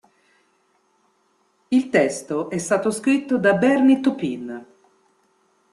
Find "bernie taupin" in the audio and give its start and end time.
3.53-4.65